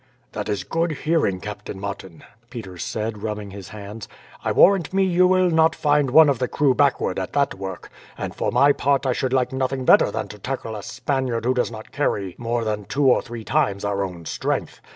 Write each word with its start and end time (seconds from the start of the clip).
"That 0.31 0.49
is 0.49 0.63
good 0.63 0.91
hearing, 0.93 1.39
Captain 1.41 1.79
Martin," 1.79 2.23
Peters 2.49 2.83
said, 2.83 3.21
rubbing 3.21 3.51
his 3.51 3.69
hands. 3.69 4.07
"I 4.43 4.51
warrant 4.51 4.91
me 4.91 5.03
you 5.03 5.27
will 5.27 5.51
not 5.51 5.75
find 5.75 6.09
one 6.09 6.27
of 6.27 6.39
the 6.39 6.47
crew 6.47 6.73
backward 6.73 7.19
at 7.19 7.33
that 7.33 7.53
work, 7.53 7.91
and 8.17 8.33
for 8.33 8.51
my 8.51 8.71
part 8.71 9.05
I 9.05 9.13
should 9.13 9.31
like 9.31 9.53
nothing 9.53 9.85
better 9.85 10.09
than 10.09 10.27
to 10.29 10.39
tackle 10.39 10.75
a 10.75 10.81
Spaniard 10.81 11.45
who 11.45 11.53
does 11.53 11.69
not 11.69 11.91
carry 11.91 12.33
more 12.39 12.63
than 12.63 12.85
two 12.85 13.05
or 13.05 13.21
three 13.21 13.43
times 13.43 13.85
our 13.85 14.03
own 14.03 14.25
strength. 14.25 14.81